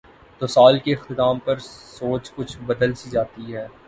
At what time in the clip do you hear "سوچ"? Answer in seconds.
1.59-2.31